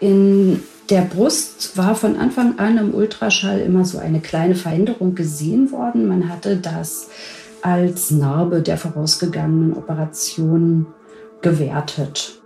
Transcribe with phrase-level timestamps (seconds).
[0.00, 5.70] In der Brust war von Anfang an im Ultraschall immer so eine kleine Veränderung gesehen
[5.70, 6.08] worden.
[6.08, 7.10] Man hatte das
[7.62, 10.86] als Narbe der vorausgegangenen Operation
[11.42, 12.40] gewertet.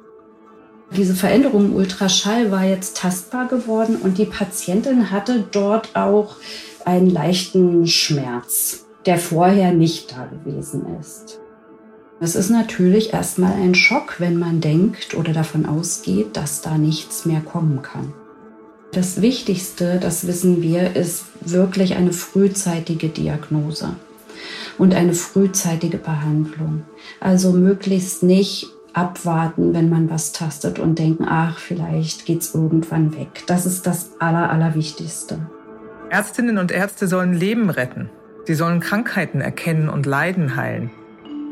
[0.97, 6.37] Diese Veränderung im Ultraschall war jetzt tastbar geworden und die Patientin hatte dort auch
[6.85, 11.41] einen leichten Schmerz, der vorher nicht da gewesen ist.
[12.25, 17.27] Es ist natürlich erstmal ein Schock, wenn man denkt oder davon ausgeht, dass da nichts
[17.27, 18.15] mehr kommen kann.
[18.93, 23.97] Das Wichtigste, das wissen wir, ist wirklich eine frühzeitige Diagnose
[24.79, 26.85] und eine frühzeitige Behandlung.
[27.21, 33.43] Also möglichst nicht abwarten, wenn man was tastet und denken, ach, vielleicht geht's irgendwann weg.
[33.49, 35.47] Das ist das Aller, Allerwichtigste.
[36.09, 38.09] Ärztinnen und Ärzte sollen Leben retten.
[38.47, 40.91] Sie sollen Krankheiten erkennen und Leiden heilen.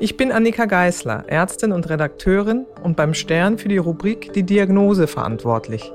[0.00, 5.08] Ich bin Annika Geißler, Ärztin und Redakteurin und beim Stern für die Rubrik Die Diagnose
[5.08, 5.92] verantwortlich.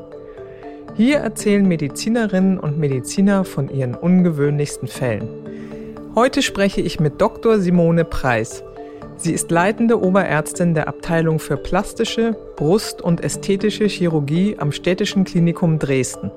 [0.96, 5.30] Hier erzählen Medizinerinnen und Mediziner von ihren ungewöhnlichsten Fällen.
[6.16, 7.60] Heute spreche ich mit Dr.
[7.60, 8.62] Simone Preis.
[9.16, 15.80] Sie ist leitende Oberärztin der Abteilung für plastische, Brust- und ästhetische Chirurgie am Städtischen Klinikum
[15.80, 16.30] Dresden.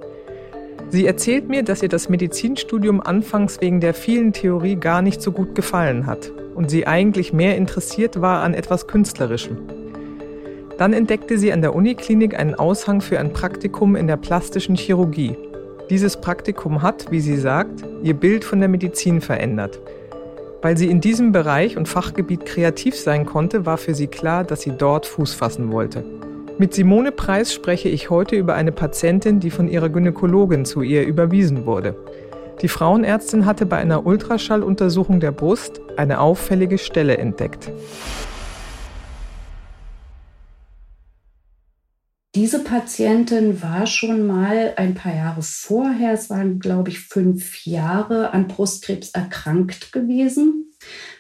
[0.91, 5.33] Sie erzählt mir, dass ihr das Medizinstudium anfangs wegen der vielen Theorie gar nicht so
[5.33, 9.59] gut gefallen hat und sie eigentlich mehr interessiert war an etwas Künstlerischem.
[10.79, 15.37] Dann entdeckte sie an der Uniklinik einen Aushang für ein Praktikum in der plastischen Chirurgie.
[15.91, 19.78] Dieses Praktikum hat, wie sie sagt, ihr Bild von der Medizin verändert.
[20.62, 24.62] Weil sie in diesem Bereich und Fachgebiet kreativ sein konnte, war für sie klar, dass
[24.62, 26.05] sie dort Fuß fassen wollte.
[26.59, 31.06] Mit Simone Preis spreche ich heute über eine Patientin, die von ihrer Gynäkologin zu ihr
[31.06, 31.94] überwiesen wurde.
[32.62, 37.71] Die Frauenärztin hatte bei einer Ultraschalluntersuchung der Brust eine auffällige Stelle entdeckt.
[42.34, 48.33] Diese Patientin war schon mal ein paar Jahre vorher, es waren glaube ich fünf Jahre,
[48.33, 50.73] an Brustkrebs erkrankt gewesen.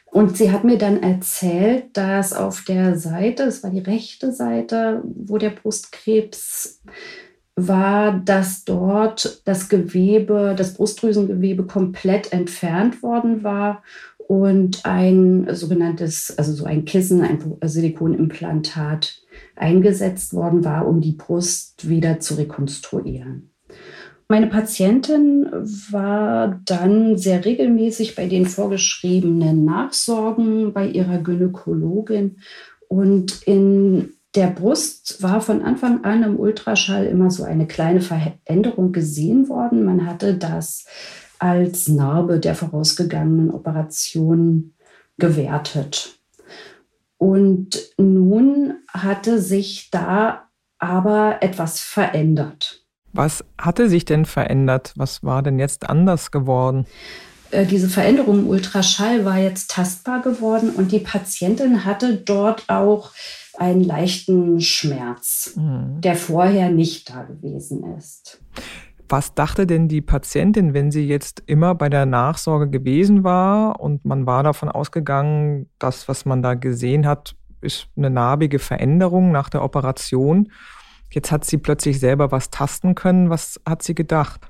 [0.04, 5.02] Und sie hat mir dann erzählt, dass auf der Seite, es war die rechte Seite,
[5.04, 6.80] wo der Brustkrebs
[7.56, 13.82] war, dass dort das Gewebe, das Brustdrüsengewebe komplett entfernt worden war
[14.18, 19.22] und ein sogenanntes, also so ein Kissen, ein Silikonimplantat
[19.54, 23.50] eingesetzt worden war, um die Brust wieder zu rekonstruieren.
[24.28, 25.46] Meine Patientin
[25.90, 32.38] war dann sehr regelmäßig bei den vorgeschriebenen Nachsorgen bei ihrer Gynäkologin
[32.88, 38.92] und in der Brust war von Anfang an im Ultraschall immer so eine kleine Veränderung
[38.92, 39.84] gesehen worden.
[39.84, 40.86] Man hatte das
[41.38, 44.74] als Narbe der vorausgegangenen Operation
[45.18, 46.18] gewertet.
[47.18, 50.48] Und nun hatte sich da
[50.78, 52.84] aber etwas verändert.
[53.14, 54.92] Was hatte sich denn verändert?
[54.96, 56.84] Was war denn jetzt anders geworden?
[57.56, 63.12] Äh, diese Veränderung im Ultraschall war jetzt tastbar geworden und die Patientin hatte dort auch
[63.58, 66.00] einen leichten Schmerz, mhm.
[66.02, 68.42] der vorher nicht da gewesen ist.
[69.08, 74.04] Was dachte denn die Patientin, wenn sie jetzt immer bei der Nachsorge gewesen war und
[74.04, 79.48] man war davon ausgegangen, das, was man da gesehen hat, ist eine narbige Veränderung nach
[79.48, 80.50] der Operation
[81.10, 83.30] Jetzt hat sie plötzlich selber was tasten können.
[83.30, 84.40] Was hat sie gedacht?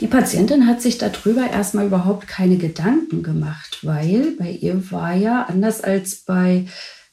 [0.00, 5.46] Die Patientin hat sich darüber erstmal überhaupt keine Gedanken gemacht, weil bei ihr war ja
[5.48, 6.66] anders als bei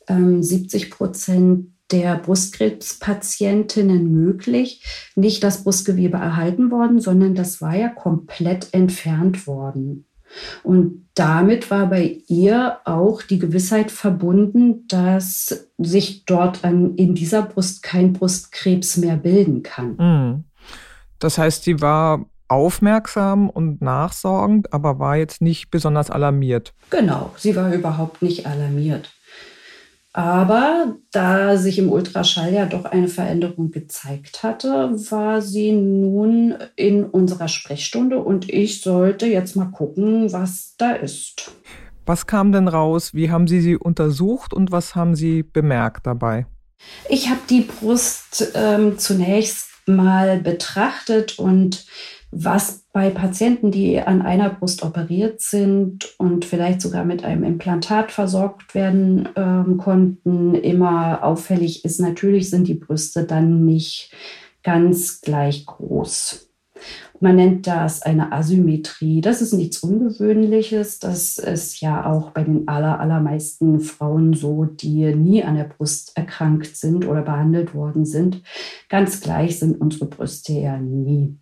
[0.08, 4.84] ähm, 70 Prozent der Brustkrebspatientinnen möglich,
[5.16, 10.06] nicht das Brustgewebe erhalten worden, sondern das war ja komplett entfernt worden.
[10.64, 17.42] Und damit war bei ihr auch die Gewissheit verbunden, dass sich dort an, in dieser
[17.42, 19.96] Brust kein Brustkrebs mehr bilden kann.
[19.98, 20.44] Mhm.
[21.20, 26.74] Das heißt, sie war aufmerksam und nachsorgend, aber war jetzt nicht besonders alarmiert.
[26.90, 29.10] Genau, sie war überhaupt nicht alarmiert.
[30.14, 37.06] Aber da sich im Ultraschall ja doch eine Veränderung gezeigt hatte, war sie nun in
[37.06, 41.52] unserer Sprechstunde und ich sollte jetzt mal gucken, was da ist.
[42.06, 43.14] Was kam denn raus?
[43.14, 46.46] Wie haben Sie sie untersucht und was haben Sie bemerkt dabei?
[47.08, 51.86] Ich habe die Brust ähm, zunächst mal betrachtet und
[52.32, 58.12] was bei Patienten, die an einer Brust operiert sind und vielleicht sogar mit einem Implantat
[58.12, 64.12] versorgt werden ähm, konnten, immer auffällig ist, natürlich sind die Brüste dann nicht
[64.64, 66.48] ganz gleich groß.
[67.20, 69.22] Man nennt das eine Asymmetrie.
[69.22, 70.98] Das ist nichts Ungewöhnliches.
[70.98, 76.18] Das ist ja auch bei den aller, allermeisten Frauen so, die nie an der Brust
[76.18, 78.42] erkrankt sind oder behandelt worden sind.
[78.90, 81.38] Ganz gleich sind unsere Brüste ja nie.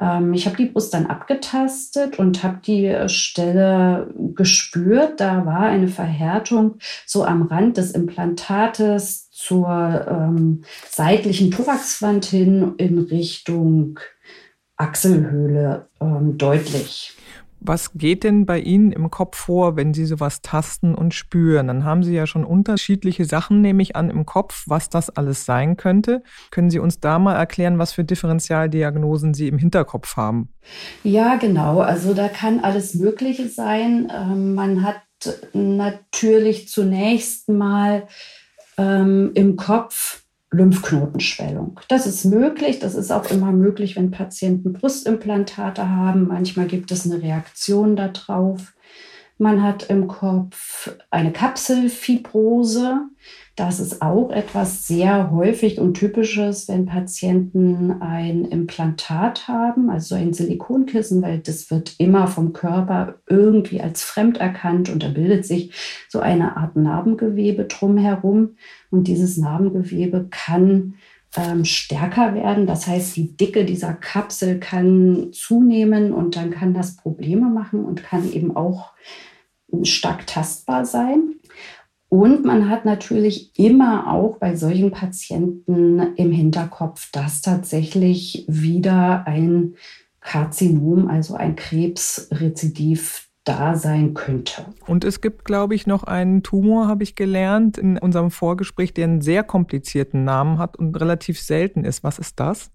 [0.00, 5.20] Ähm, ich habe die Brust dann abgetastet und habe die Stelle gespürt.
[5.20, 12.98] Da war eine Verhärtung so am Rand des Implantates zur ähm, seitlichen Thoraxwand hin in
[12.98, 13.98] Richtung
[14.76, 17.16] Achselhöhle ähm, deutlich.
[17.64, 21.68] Was geht denn bei Ihnen im Kopf vor, wenn Sie sowas tasten und spüren?
[21.68, 25.44] Dann haben Sie ja schon unterschiedliche Sachen, nehme ich an, im Kopf, was das alles
[25.44, 26.22] sein könnte.
[26.50, 30.48] Können Sie uns da mal erklären, was für Differentialdiagnosen Sie im Hinterkopf haben?
[31.04, 31.80] Ja, genau.
[31.80, 34.10] Also da kann alles Mögliche sein.
[34.12, 35.00] Ähm, man hat
[35.52, 38.08] natürlich zunächst mal
[38.76, 40.21] ähm, im Kopf
[40.52, 41.80] Lymphknotenschwellung.
[41.88, 42.78] Das ist möglich.
[42.78, 46.28] Das ist auch immer möglich, wenn Patienten Brustimplantate haben.
[46.28, 48.74] Manchmal gibt es eine Reaktion darauf.
[49.42, 53.08] Man hat im Kopf eine Kapselfibrose.
[53.56, 60.32] Das ist auch etwas sehr häufig und typisches, wenn Patienten ein Implantat haben, also ein
[60.32, 65.72] Silikonkissen, weil das wird immer vom Körper irgendwie als fremd erkannt und da bildet sich
[66.08, 68.50] so eine Art Narbengewebe drumherum.
[68.92, 70.94] Und dieses Narbengewebe kann
[71.36, 72.68] ähm, stärker werden.
[72.68, 78.04] Das heißt, die Dicke dieser Kapsel kann zunehmen und dann kann das Probleme machen und
[78.04, 78.92] kann eben auch
[79.82, 81.34] stark tastbar sein.
[82.08, 89.76] Und man hat natürlich immer auch bei solchen Patienten im Hinterkopf, dass tatsächlich wieder ein
[90.20, 94.66] Karzinom, also ein Krebsrezidiv da sein könnte.
[94.86, 99.04] Und es gibt, glaube ich, noch einen Tumor, habe ich gelernt, in unserem Vorgespräch, der
[99.04, 102.04] einen sehr komplizierten Namen hat und relativ selten ist.
[102.04, 102.70] Was ist das?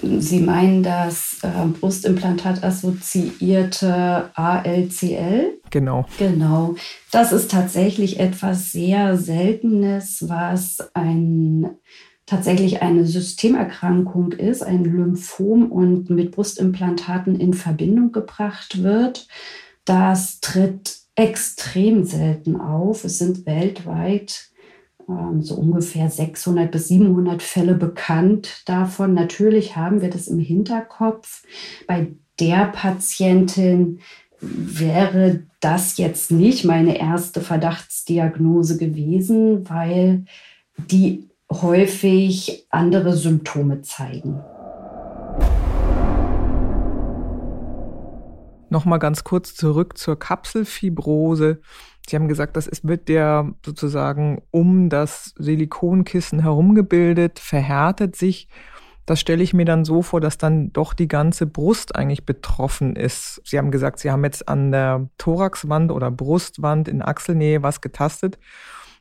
[0.00, 5.60] Sie meinen das äh, Brustimplantat assoziierte ALCL?
[5.70, 6.06] Genau.
[6.18, 6.74] Genau.
[7.10, 11.70] Das ist tatsächlich etwas sehr Seltenes, was ein
[12.26, 19.26] tatsächlich eine Systemerkrankung ist, ein Lymphom und mit Brustimplantaten in Verbindung gebracht wird.
[19.84, 23.04] Das tritt extrem selten auf.
[23.04, 24.51] Es sind weltweit
[25.40, 29.14] so ungefähr 600 bis 700 Fälle bekannt davon.
[29.14, 31.42] Natürlich haben wir das im Hinterkopf.
[31.86, 34.00] Bei der Patientin
[34.40, 40.24] wäre das jetzt nicht meine erste Verdachtsdiagnose gewesen, weil
[40.90, 44.40] die häufig andere Symptome zeigen.
[48.72, 51.60] Nochmal ganz kurz zurück zur Kapselfibrose.
[52.08, 58.48] Sie haben gesagt, das ist, wird der sozusagen um das Silikonkissen herumgebildet, verhärtet sich.
[59.06, 62.94] Das stelle ich mir dann so vor, dass dann doch die ganze Brust eigentlich betroffen
[62.96, 63.40] ist.
[63.44, 68.38] Sie haben gesagt, Sie haben jetzt an der Thoraxwand oder Brustwand in Achselnähe was getastet.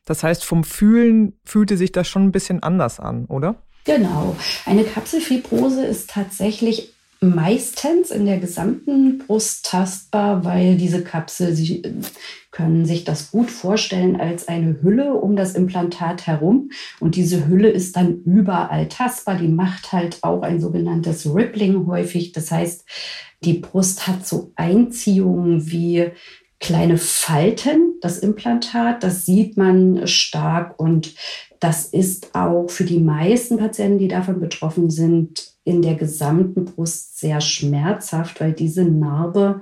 [0.06, 3.56] Das heißt, vom Fühlen fühlte sich das schon ein bisschen anders an, oder?
[3.85, 4.35] Genau.
[4.66, 11.83] Eine Kapselfibrose ist tatsächlich meistens in der gesamten Brust tastbar, weil diese Kapsel, Sie
[12.49, 16.71] können sich das gut vorstellen als eine Hülle um das Implantat herum.
[16.99, 19.37] Und diese Hülle ist dann überall tastbar.
[19.37, 22.31] Die macht halt auch ein sogenanntes Rippling häufig.
[22.31, 22.85] Das heißt,
[23.44, 26.09] die Brust hat so Einziehungen wie
[26.59, 29.03] kleine Falten, das Implantat.
[29.03, 31.15] Das sieht man stark und
[31.59, 37.19] das ist auch für die meisten Patienten, die davon betroffen sind, in der gesamten Brust
[37.19, 39.61] sehr schmerzhaft, weil diese Narbe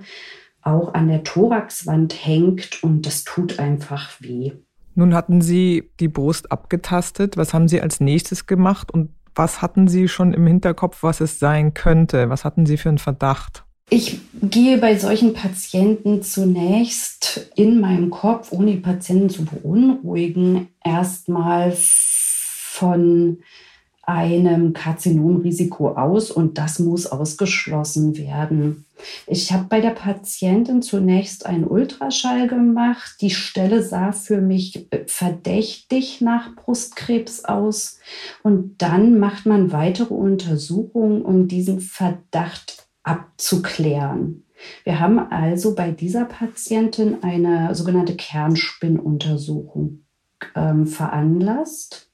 [0.62, 4.53] auch an der Thoraxwand hängt und das tut einfach weh.
[4.96, 7.38] Nun hatten Sie die Brust abgetastet.
[7.38, 11.39] Was haben Sie als nächstes gemacht und was hatten Sie schon im Hinterkopf, was es
[11.39, 12.29] sein könnte?
[12.29, 13.63] Was hatten Sie für einen Verdacht?
[13.89, 21.74] Ich gehe bei solchen Patienten zunächst in meinem Kopf, ohne die Patienten zu beunruhigen, erstmal
[21.75, 23.39] von
[24.03, 28.86] einem Karzinomrisiko aus und das muss ausgeschlossen werden.
[29.27, 33.17] Ich habe bei der Patientin zunächst einen Ultraschall gemacht.
[33.22, 38.00] Die Stelle sah für mich verdächtig nach Brustkrebs aus
[38.41, 44.44] und dann macht man weitere Untersuchungen, um diesen Verdacht abzuklären.
[44.84, 50.06] Wir haben also bei dieser Patientin eine sogenannte Kernspinnuntersuchung
[50.56, 52.12] ähm, veranlasst.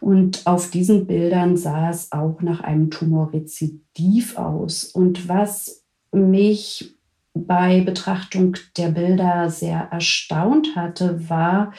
[0.00, 4.84] Und auf diesen Bildern sah es auch nach einem Tumorrezidiv aus.
[4.84, 6.96] Und was mich
[7.34, 11.72] bei Betrachtung der Bilder sehr erstaunt hatte, war,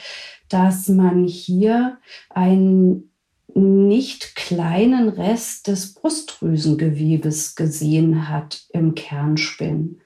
[0.48, 1.98] dass man hier
[2.30, 3.11] einen
[3.54, 10.00] nicht kleinen Rest des Brustdrüsengewebes gesehen hat im Kernspinn,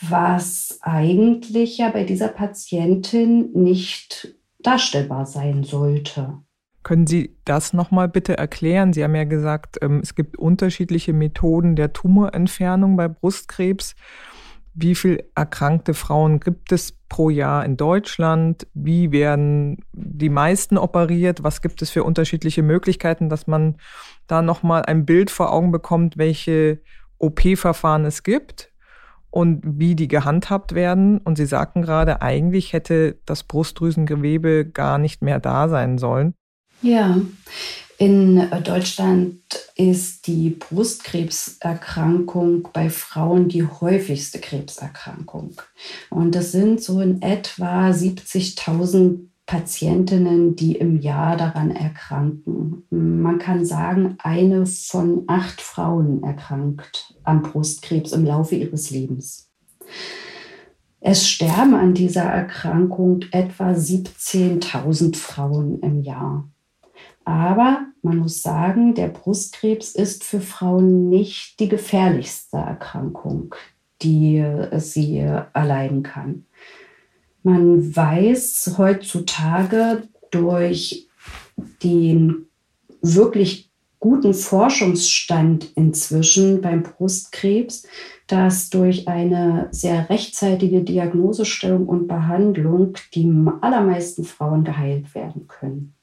[0.00, 6.38] was eigentlich ja bei dieser Patientin nicht darstellbar sein sollte.
[6.82, 8.92] Können Sie das nochmal bitte erklären?
[8.92, 13.94] Sie haben ja gesagt, ähm, es gibt unterschiedliche Methoden der Tumorentfernung bei Brustkrebs.
[14.72, 18.66] Wie viele erkrankte Frauen gibt es pro Jahr in Deutschland?
[18.72, 21.42] Wie werden die meisten operiert?
[21.42, 23.76] Was gibt es für unterschiedliche Möglichkeiten, dass man
[24.26, 26.80] da nochmal ein Bild vor Augen bekommt, welche
[27.18, 28.72] OP-Verfahren es gibt
[29.28, 31.18] und wie die gehandhabt werden?
[31.18, 36.34] Und Sie sagten gerade, eigentlich hätte das Brustdrüsengewebe gar nicht mehr da sein sollen.
[36.82, 37.20] Ja,
[37.98, 39.36] in Deutschland
[39.76, 45.56] ist die Brustkrebserkrankung bei Frauen die häufigste Krebserkrankung.
[46.08, 52.84] Und das sind so in etwa 70.000 Patientinnen, die im Jahr daran erkranken.
[52.88, 59.50] Man kann sagen, eine von acht Frauen erkrankt an Brustkrebs im Laufe ihres Lebens.
[61.00, 66.48] Es sterben an dieser Erkrankung etwa 17.000 Frauen im Jahr.
[67.24, 73.54] Aber man muss sagen, der Brustkrebs ist für Frauen nicht die gefährlichste Erkrankung,
[74.02, 74.44] die
[74.78, 76.46] sie erleiden kann.
[77.42, 81.08] Man weiß heutzutage durch
[81.82, 82.46] den
[83.02, 87.86] wirklich guten Forschungsstand inzwischen beim Brustkrebs,
[88.26, 95.94] dass durch eine sehr rechtzeitige Diagnosestellung und Behandlung die allermeisten Frauen geheilt werden können.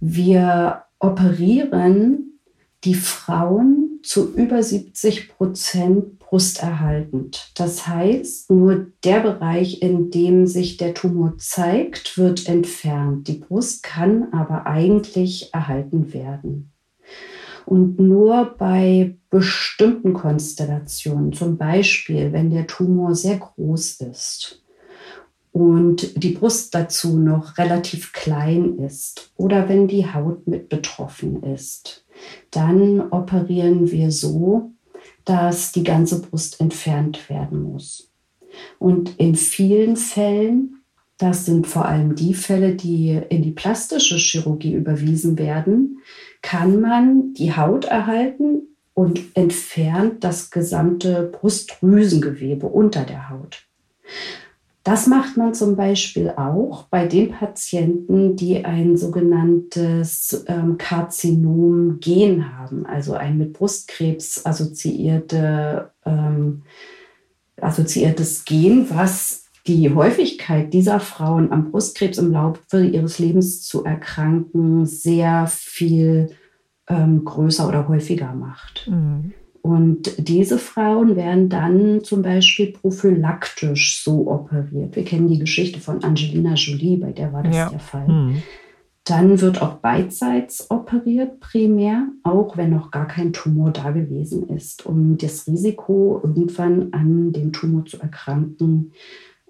[0.00, 2.40] Wir operieren
[2.84, 7.52] die Frauen zu über 70 Prozent brusterhaltend.
[7.54, 13.28] Das heißt, nur der Bereich, in dem sich der Tumor zeigt, wird entfernt.
[13.28, 16.72] Die Brust kann aber eigentlich erhalten werden.
[17.66, 24.62] Und nur bei bestimmten Konstellationen, zum Beispiel wenn der Tumor sehr groß ist
[25.52, 32.04] und die Brust dazu noch relativ klein ist oder wenn die Haut mit betroffen ist,
[32.50, 34.72] dann operieren wir so,
[35.24, 38.10] dass die ganze Brust entfernt werden muss.
[38.78, 40.82] Und in vielen Fällen,
[41.18, 45.98] das sind vor allem die Fälle, die in die plastische Chirurgie überwiesen werden,
[46.42, 48.62] kann man die Haut erhalten
[48.94, 53.66] und entfernt das gesamte Brustdrüsengewebe unter der Haut.
[54.82, 62.86] Das macht man zum Beispiel auch bei den Patienten, die ein sogenanntes ähm, Karzinom-Gen haben,
[62.86, 66.62] also ein mit Brustkrebs assoziierte, ähm,
[67.60, 74.86] assoziiertes Gen, was die Häufigkeit dieser Frauen am Brustkrebs im Laufe ihres Lebens zu erkranken
[74.86, 76.30] sehr viel
[76.88, 78.88] ähm, größer oder häufiger macht.
[78.90, 79.34] Mhm.
[79.62, 84.96] Und diese Frauen werden dann zum Beispiel prophylaktisch so operiert.
[84.96, 87.68] Wir kennen die Geschichte von Angelina Jolie, bei der war das ja.
[87.68, 88.06] der Fall.
[88.06, 88.42] Hm.
[89.04, 94.86] Dann wird auch beidseits operiert, primär, auch wenn noch gar kein Tumor da gewesen ist,
[94.86, 98.92] um das Risiko, irgendwann an dem Tumor zu erkranken,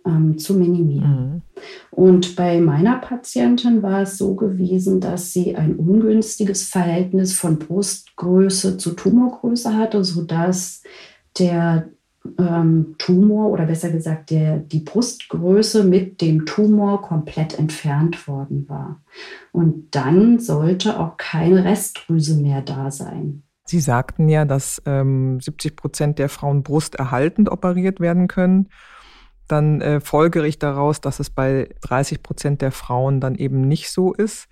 [0.06, 1.32] ähm, zu minimieren.
[1.34, 1.42] Mhm.
[1.90, 8.78] Und bei meiner Patientin war es so gewesen, dass sie ein ungünstiges Verhältnis von Brustgröße
[8.78, 10.82] zu Tumorgröße hatte, sodass
[11.38, 11.90] der
[12.38, 19.00] ähm, Tumor oder besser gesagt der, die Brustgröße mit dem Tumor komplett entfernt worden war.
[19.52, 23.42] Und dann sollte auch keine Restdrüse mehr da sein.
[23.64, 28.68] Sie sagten ja, dass ähm, 70 Prozent der Frauen brusterhaltend operiert werden können
[29.50, 33.90] dann äh, folgere ich daraus, dass es bei 30 Prozent der Frauen dann eben nicht
[33.90, 34.48] so ist.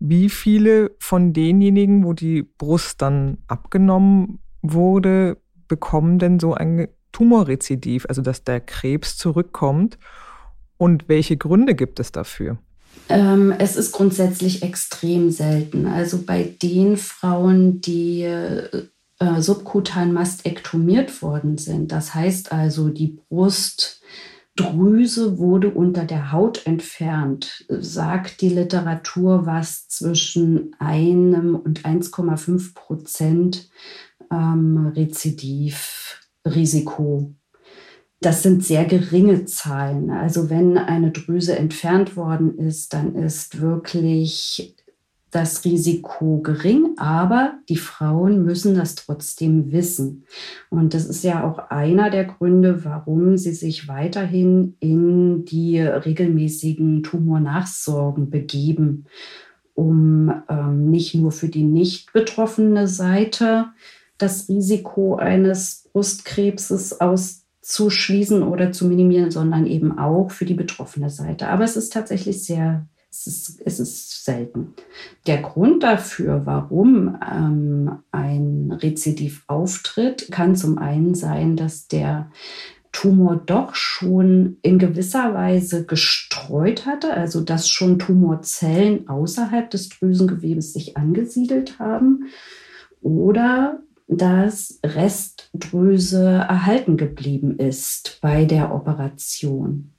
[0.00, 5.38] Wie viele von denjenigen, wo die Brust dann abgenommen wurde,
[5.68, 9.98] bekommen denn so ein Tumorrezidiv, also dass der Krebs zurückkommt?
[10.76, 12.58] Und welche Gründe gibt es dafür?
[13.08, 15.86] Ähm, es ist grundsätzlich extrem selten.
[15.86, 18.22] Also bei den Frauen, die
[19.24, 21.92] äh, subkutan mastektomiert worden sind.
[21.92, 30.76] Das heißt also, die Brustdrüse wurde unter der Haut entfernt, sagt die Literatur, was zwischen
[30.78, 33.70] einem und 1,5 Prozent
[34.30, 37.34] ähm, Rezidivrisiko
[38.24, 40.10] das sind sehr geringe Zahlen.
[40.10, 44.73] Also wenn eine Drüse entfernt worden ist, dann ist wirklich
[45.34, 50.22] das Risiko gering, aber die Frauen müssen das trotzdem wissen.
[50.70, 57.02] Und das ist ja auch einer der Gründe, warum sie sich weiterhin in die regelmäßigen
[57.02, 59.06] Tumornachsorgen begeben,
[59.74, 63.66] um ähm, nicht nur für die nicht betroffene Seite
[64.18, 71.48] das Risiko eines Brustkrebses auszuschließen oder zu minimieren, sondern eben auch für die betroffene Seite.
[71.48, 74.74] Aber es ist tatsächlich sehr es ist, es ist selten.
[75.26, 82.30] Der Grund dafür, warum ähm, ein Rezidiv auftritt, kann zum einen sein, dass der
[82.90, 90.72] Tumor doch schon in gewisser Weise gestreut hatte, also dass schon Tumorzellen außerhalb des Drüsengewebes
[90.72, 92.26] sich angesiedelt haben
[93.00, 99.93] oder dass Restdrüse erhalten geblieben ist bei der Operation.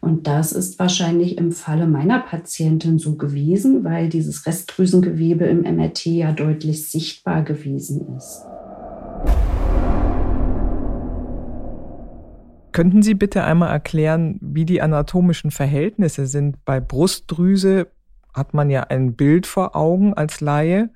[0.00, 6.06] Und das ist wahrscheinlich im Falle meiner Patientin so gewesen, weil dieses Restdrüsengewebe im MRT
[6.06, 8.44] ja deutlich sichtbar gewesen ist.
[12.72, 16.64] Könnten Sie bitte einmal erklären, wie die anatomischen Verhältnisse sind?
[16.64, 17.88] Bei Brustdrüse
[18.32, 20.90] hat man ja ein Bild vor Augen als Laie.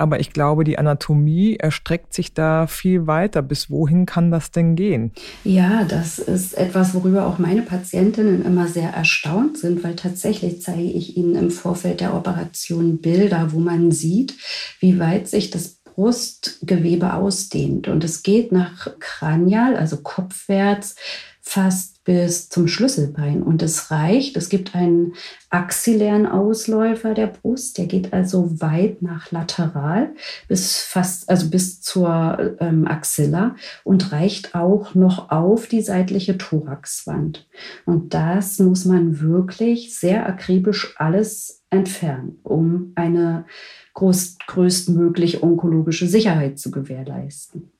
[0.00, 3.42] Aber ich glaube, die Anatomie erstreckt sich da viel weiter.
[3.42, 5.12] Bis wohin kann das denn gehen?
[5.44, 10.82] Ja, das ist etwas, worüber auch meine Patientinnen immer sehr erstaunt sind, weil tatsächlich zeige
[10.82, 14.34] ich ihnen im Vorfeld der Operation Bilder, wo man sieht,
[14.80, 17.86] wie weit sich das Brustgewebe ausdehnt.
[17.86, 20.96] Und es geht nach Kranial, also kopfwärts,
[21.42, 23.42] fast bis zum Schlüsselbein.
[23.42, 25.14] Und es reicht, es gibt einen
[25.48, 30.10] axillären Ausläufer der Brust, der geht also weit nach lateral
[30.48, 37.48] bis fast, also bis zur ähm, Axilla und reicht auch noch auf die seitliche Thoraxwand.
[37.86, 43.46] Und das muss man wirklich sehr akribisch alles entfernen, um eine
[43.94, 47.70] groß, größtmögliche onkologische Sicherheit zu gewährleisten.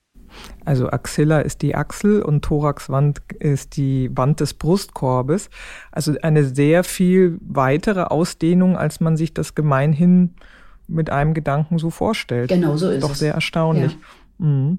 [0.65, 5.51] Also Axilla ist die Achsel und Thoraxwand ist die Wand des Brustkorbes.
[5.93, 10.35] Also eine sehr viel weitere Ausdehnung, als man sich das gemeinhin
[10.89, 12.51] mit einem Gedanken so vorstellt.
[12.51, 13.19] Genau so ist Doch es.
[13.19, 13.97] sehr erstaunlich.
[14.39, 14.47] Ja.
[14.47, 14.79] Mhm.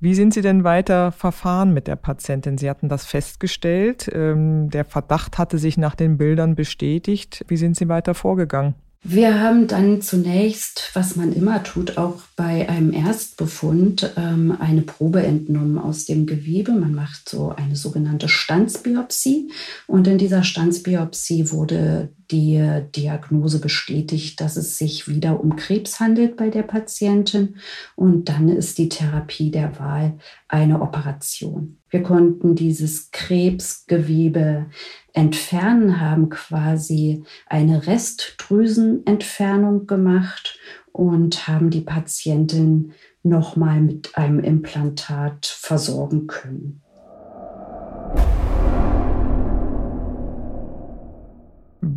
[0.00, 2.58] Wie sind Sie denn weiter verfahren mit der Patientin?
[2.58, 4.10] Sie hatten das festgestellt.
[4.12, 7.44] Ähm, der Verdacht hatte sich nach den Bildern bestätigt.
[7.48, 8.74] Wie sind Sie weiter vorgegangen?
[9.06, 15.22] Wir haben dann zunächst, was man immer tut, auch bei einem Erstbefund, ähm, eine Probe
[15.22, 16.72] entnommen aus dem Gewebe.
[16.72, 19.50] Man macht so eine sogenannte Stanzbiopsie.
[19.86, 26.36] Und in dieser Stanzbiopsie wurde die Diagnose bestätigt, dass es sich wieder um Krebs handelt
[26.36, 27.54] bei der Patientin.
[27.94, 30.18] Und dann ist die Therapie der Wahl
[30.48, 31.78] eine Operation.
[31.90, 34.66] Wir konnten dieses Krebsgewebe
[35.12, 40.58] entfernen, haben quasi eine Restdrüsenentfernung gemacht
[40.90, 46.82] und haben die Patientin nochmal mit einem Implantat versorgen können.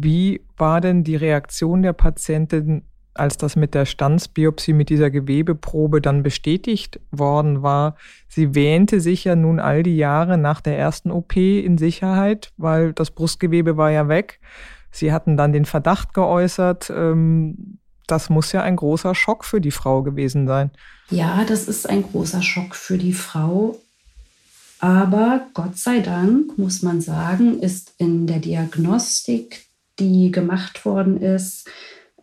[0.03, 2.83] Wie war denn die Reaktion der Patientin,
[3.13, 7.95] als das mit der Stanzbiopsie, mit dieser Gewebeprobe dann bestätigt worden war?
[8.27, 12.93] Sie wähnte sich ja nun all die Jahre nach der ersten OP in Sicherheit, weil
[12.93, 14.39] das Brustgewebe war ja weg.
[14.91, 19.71] Sie hatten dann den Verdacht geäußert, ähm, das muss ja ein großer Schock für die
[19.71, 20.71] Frau gewesen sein.
[21.09, 23.77] Ja, das ist ein großer Schock für die Frau.
[24.79, 29.66] Aber Gott sei Dank, muss man sagen, ist in der Diagnostik
[29.99, 31.69] die gemacht worden ist.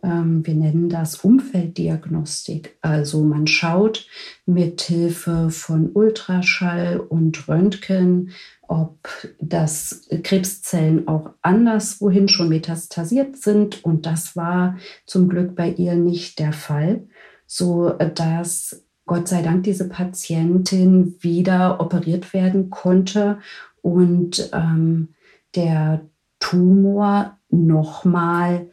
[0.03, 2.77] Ähm, wir nennen das Umfelddiagnostik.
[2.81, 4.07] Also man schaut
[4.45, 9.07] mit Hilfe von Ultraschall und Röntgen, ob
[9.39, 13.83] das Krebszellen auch anderswohin schon metastasiert sind.
[13.83, 17.07] Und das war zum Glück bei ihr nicht der Fall,
[17.47, 23.39] so dass Gott sei Dank diese Patientin wieder operiert werden konnte
[23.81, 25.09] und ähm,
[25.55, 26.09] der
[26.39, 28.69] Tumor nochmal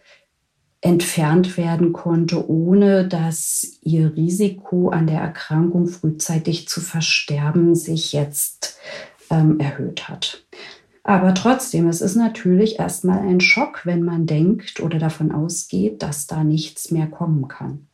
[0.80, 8.78] entfernt werden konnte, ohne dass ihr Risiko an der Erkrankung frühzeitig zu versterben sich jetzt
[9.30, 10.44] ähm, erhöht hat.
[11.04, 16.26] Aber trotzdem, es ist natürlich erstmal ein Schock, wenn man denkt oder davon ausgeht, dass
[16.26, 17.88] da nichts mehr kommen kann.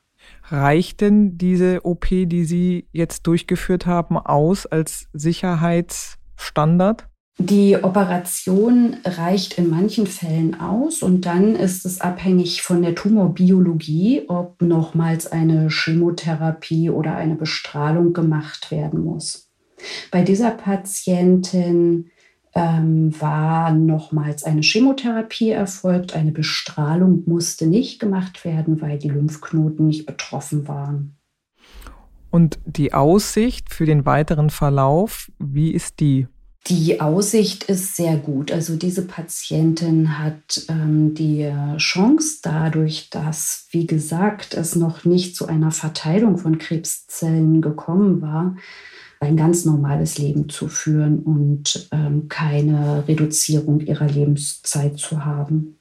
[0.45, 7.07] Reicht denn diese OP, die Sie jetzt durchgeführt haben, aus als Sicherheitsstandard?
[7.41, 14.25] Die Operation reicht in manchen Fällen aus und dann ist es abhängig von der Tumorbiologie,
[14.27, 19.49] ob nochmals eine Chemotherapie oder eine Bestrahlung gemacht werden muss.
[20.11, 22.11] Bei dieser Patientin
[22.57, 26.17] ähm, war nochmals eine Chemotherapie erfolgt.
[26.17, 31.17] Eine Bestrahlung musste nicht gemacht werden, weil die Lymphknoten nicht betroffen waren.
[32.31, 36.27] Und die Aussicht für den weiteren Verlauf, wie ist die?
[36.67, 38.53] Die Aussicht ist sehr gut.
[38.53, 45.47] Also diese Patientin hat ähm, die Chance dadurch, dass, wie gesagt, es noch nicht zu
[45.47, 48.57] einer Verteilung von Krebszellen gekommen war,
[49.21, 55.79] ein ganz normales Leben zu führen und ähm, keine Reduzierung ihrer Lebenszeit zu haben.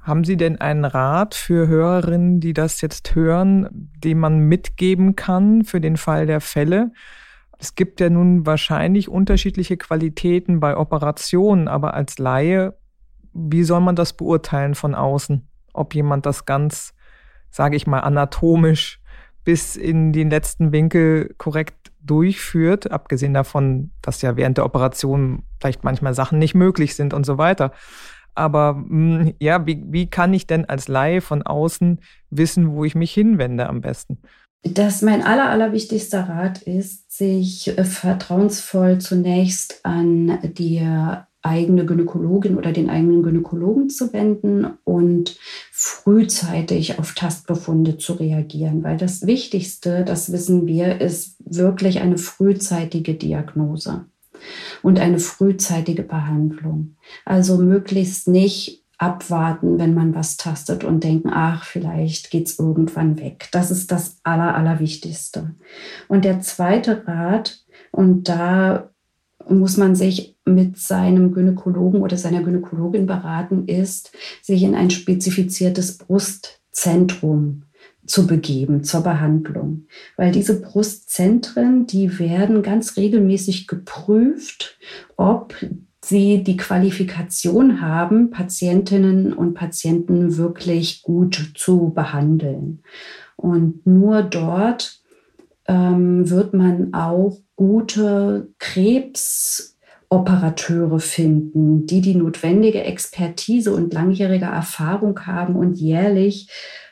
[0.00, 5.64] Haben Sie denn einen Rat für Hörerinnen, die das jetzt hören, den man mitgeben kann
[5.64, 6.92] für den Fall der Fälle?
[7.58, 12.76] Es gibt ja nun wahrscheinlich unterschiedliche Qualitäten bei Operationen, aber als Laie,
[13.32, 15.48] wie soll man das beurteilen von außen?
[15.72, 16.94] Ob jemand das ganz,
[17.50, 19.00] sage ich mal, anatomisch
[19.44, 25.84] bis in den letzten Winkel korrekt durchführt, abgesehen davon, dass ja während der Operation vielleicht
[25.84, 27.72] manchmal Sachen nicht möglich sind und so weiter.
[28.34, 32.94] Aber hm, ja, wie, wie kann ich denn als Laie von außen wissen, wo ich
[32.94, 34.18] mich hinwende am besten?
[34.64, 40.80] Dass mein aller, allerwichtigster Rat ist, sich äh, vertrauensvoll zunächst an die
[41.44, 45.36] eigene Gynäkologin oder den eigenen Gynäkologen zu wenden und
[45.70, 53.14] frühzeitig auf Tastbefunde zu reagieren, weil das Wichtigste, das wissen wir, ist wirklich eine frühzeitige
[53.14, 54.06] Diagnose
[54.82, 56.96] und eine frühzeitige Behandlung.
[57.26, 63.18] Also möglichst nicht abwarten, wenn man was tastet und denken, ach, vielleicht geht es irgendwann
[63.18, 63.48] weg.
[63.52, 65.54] Das ist das Aller, Allerwichtigste.
[66.08, 68.90] Und der zweite Rat, und da
[69.48, 75.98] muss man sich mit seinem Gynäkologen oder seiner Gynäkologin beraten, ist, sich in ein spezifiziertes
[75.98, 77.64] Brustzentrum
[78.06, 79.86] zu begeben zur Behandlung.
[80.16, 84.78] Weil diese Brustzentren, die werden ganz regelmäßig geprüft,
[85.16, 85.54] ob
[86.08, 92.82] sie die Qualifikation haben, Patientinnen und Patienten wirklich gut zu behandeln.
[93.36, 95.00] Und nur dort
[95.66, 105.56] ähm, wird man auch gute Krebsoperateure finden, die die notwendige Expertise und langjährige Erfahrung haben
[105.56, 106.48] und jährlich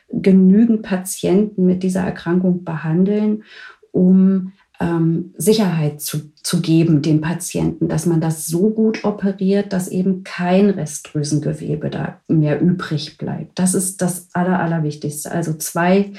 [0.09, 3.43] genügend Patienten mit dieser Erkrankung behandeln,
[3.91, 9.87] um ähm, Sicherheit zu, zu geben dem Patienten, dass man das so gut operiert, dass
[9.87, 13.59] eben kein Restdrüsengewebe da mehr übrig bleibt.
[13.59, 15.31] Das ist das Aller, Allerwichtigste.
[15.31, 16.11] Also zwei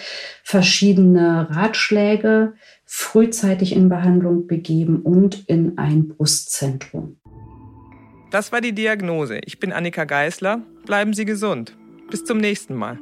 [0.42, 7.16] verschiedene Ratschläge, frühzeitig in Behandlung begeben und in ein Brustzentrum.
[8.30, 9.38] Das war die Diagnose.
[9.44, 10.62] Ich bin Annika Geißler.
[10.86, 11.76] Bleiben Sie gesund.
[12.10, 12.98] Bis zum nächsten Mal.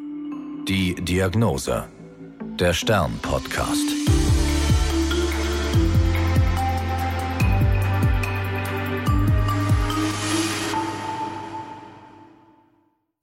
[0.68, 1.84] Die Diagnose.
[2.60, 4.11] Der Stern-Podcast.